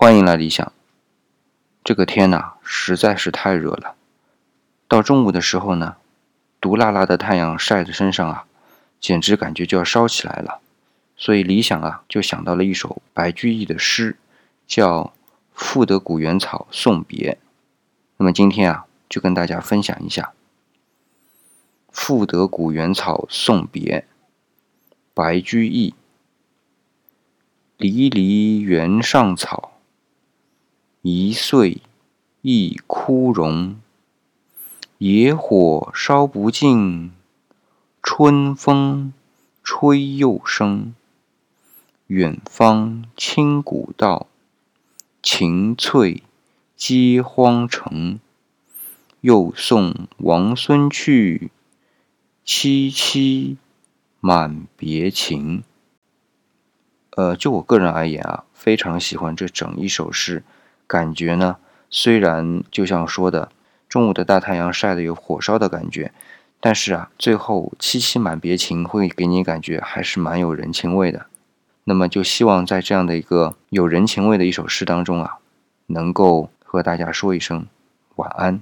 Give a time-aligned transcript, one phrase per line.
[0.00, 0.72] 欢迎来理想。
[1.82, 3.96] 这个天呐，实在是太热了。
[4.86, 5.96] 到中午的时候呢，
[6.60, 8.46] 毒辣辣的太阳晒在身上啊，
[9.00, 10.60] 简直感觉就要烧起来了。
[11.16, 14.16] 所以理想啊，就想到了一首白居易的诗，
[14.68, 15.02] 叫
[15.52, 17.32] 《赋得古原草送别》。
[18.18, 20.22] 那么今天啊，就跟大家分享一下
[21.90, 24.06] 《赋得古原草送别》，
[25.12, 25.92] 白居易。
[27.76, 29.72] 离离原上草，
[31.10, 31.80] 一岁
[32.42, 33.80] 一枯荣。
[34.98, 37.12] 野火烧不尽，
[38.02, 39.14] 春风
[39.62, 40.94] 吹又生。
[42.08, 44.26] 远芳侵古道，
[45.22, 46.22] 晴翠
[46.76, 48.20] 接荒城。
[49.22, 51.50] 又送王孙去，
[52.44, 53.56] 萋萋
[54.20, 55.62] 满别情。
[57.12, 60.44] 呃，就我个人而言啊，非常喜欢这整一首诗。
[60.88, 63.50] 感觉呢，虽然就像说的，
[63.88, 66.10] 中午的大太阳晒得有火烧的感觉，
[66.58, 71.26] 但是啊，最后萋萋满别情会给你感觉还是蛮有人情味的。
[71.84, 75.36] 那么就希望在这样的一个有人情味的一首诗当中啊，
[75.86, 77.66] 能够和大家说一声
[78.16, 78.60] 晚安。